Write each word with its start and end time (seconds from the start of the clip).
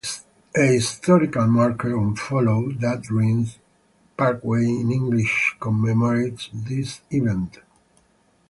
A 0.57 0.59
historical 0.63 1.45
marker 1.45 1.95
on 1.95 2.15
Follow 2.15 2.71
That 2.71 3.01
Dream 3.03 3.45
Parkway 4.17 4.63
in 4.65 4.91
Inglis 4.91 5.29
commemorates 5.59 6.49
this 6.51 7.01
event. 7.11 7.59